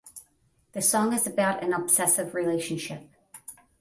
The 0.71 0.81
song 0.81 1.13
is 1.13 1.27
about 1.27 1.63
an 1.63 1.73
obsessive 1.73 2.33
relationship. 2.33 3.03